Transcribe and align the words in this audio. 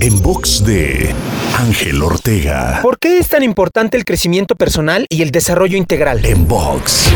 En 0.00 0.22
box 0.22 0.64
de 0.64 1.14
Ángel 1.58 2.02
Ortega. 2.02 2.80
¿Por 2.82 2.98
qué 2.98 3.18
es 3.18 3.28
tan 3.28 3.42
importante 3.42 3.98
el 3.98 4.04
crecimiento 4.04 4.56
personal 4.56 5.06
y 5.10 5.22
el 5.22 5.30
desarrollo 5.30 5.76
integral? 5.76 6.24
En 6.24 6.48
box. 6.48 7.10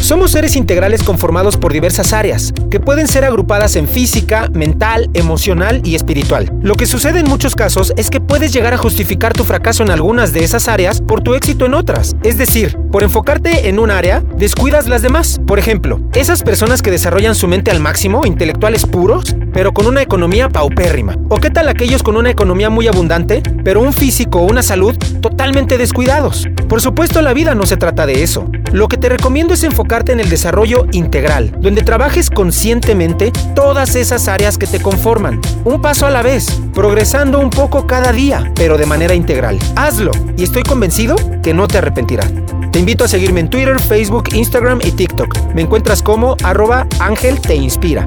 Somos 0.00 0.30
seres 0.30 0.54
integrales 0.54 1.02
conformados 1.02 1.56
por 1.56 1.72
diversas 1.72 2.12
áreas, 2.12 2.54
que 2.70 2.78
pueden 2.78 3.08
ser 3.08 3.24
agrupadas 3.24 3.74
en 3.74 3.88
física, 3.88 4.48
mental, 4.54 5.10
emocional 5.14 5.82
y 5.84 5.96
espiritual. 5.96 6.50
Lo 6.62 6.76
que 6.76 6.86
sucede 6.86 7.18
en 7.18 7.28
muchos 7.28 7.56
casos 7.56 7.92
es 7.96 8.08
que 8.08 8.20
puedes 8.20 8.52
llegar 8.52 8.72
a 8.72 8.78
justificar 8.78 9.32
tu 9.32 9.44
fracaso 9.44 9.82
en 9.82 9.90
algunas 9.90 10.32
de 10.32 10.44
esas 10.44 10.68
áreas 10.68 11.02
por 11.02 11.20
tu 11.20 11.34
éxito 11.34 11.66
en 11.66 11.74
otras. 11.74 12.14
Es 12.22 12.38
decir, 12.38 12.78
por 12.92 13.02
enfocarte 13.02 13.68
en 13.68 13.80
un 13.80 13.90
área, 13.90 14.22
descuidas 14.36 14.86
las 14.86 15.02
demás. 15.02 15.40
Por 15.46 15.58
ejemplo, 15.58 16.00
esas 16.14 16.42
personas 16.42 16.80
que 16.80 16.92
desarrollan 16.92 17.34
su 17.34 17.48
mente 17.48 17.72
al 17.72 17.80
máximo, 17.80 18.24
intelectuales 18.24 18.86
puros, 18.86 19.34
pero 19.58 19.72
con 19.72 19.88
una 19.88 20.02
economía 20.02 20.48
paupérrima. 20.48 21.16
¿O 21.28 21.38
qué 21.38 21.50
tal 21.50 21.68
aquellos 21.68 22.04
con 22.04 22.16
una 22.16 22.30
economía 22.30 22.70
muy 22.70 22.86
abundante, 22.86 23.42
pero 23.64 23.80
un 23.80 23.92
físico 23.92 24.38
o 24.38 24.44
una 24.44 24.62
salud 24.62 24.96
totalmente 25.20 25.76
descuidados? 25.78 26.46
Por 26.68 26.80
supuesto, 26.80 27.22
la 27.22 27.32
vida 27.32 27.56
no 27.56 27.66
se 27.66 27.76
trata 27.76 28.06
de 28.06 28.22
eso. 28.22 28.48
Lo 28.70 28.86
que 28.86 28.98
te 28.98 29.08
recomiendo 29.08 29.54
es 29.54 29.64
enfocarte 29.64 30.12
en 30.12 30.20
el 30.20 30.28
desarrollo 30.28 30.86
integral, 30.92 31.56
donde 31.58 31.82
trabajes 31.82 32.30
conscientemente 32.30 33.32
todas 33.56 33.96
esas 33.96 34.28
áreas 34.28 34.58
que 34.58 34.68
te 34.68 34.80
conforman, 34.80 35.40
un 35.64 35.82
paso 35.82 36.06
a 36.06 36.10
la 36.10 36.22
vez, 36.22 36.60
progresando 36.72 37.40
un 37.40 37.50
poco 37.50 37.84
cada 37.84 38.12
día, 38.12 38.52
pero 38.54 38.78
de 38.78 38.86
manera 38.86 39.14
integral. 39.14 39.58
Hazlo 39.74 40.12
y 40.36 40.44
estoy 40.44 40.62
convencido 40.62 41.16
que 41.42 41.52
no 41.52 41.66
te 41.66 41.78
arrepentirás. 41.78 42.32
Te 42.70 42.78
invito 42.78 43.02
a 43.02 43.08
seguirme 43.08 43.40
en 43.40 43.50
Twitter, 43.50 43.80
Facebook, 43.80 44.28
Instagram 44.32 44.78
y 44.84 44.92
TikTok. 44.92 45.52
Me 45.52 45.62
encuentras 45.62 46.00
como 46.00 46.36
arroba 46.44 46.86
Ángel 47.00 47.40
Te 47.40 47.56
Inspira. 47.56 48.06